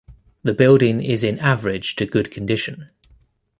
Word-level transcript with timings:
The 0.41 0.55
building 0.55 0.99
is 1.03 1.23
in 1.23 1.37
average 1.37 1.95
to 1.97 2.07
good 2.07 2.31
condition. 2.31 2.89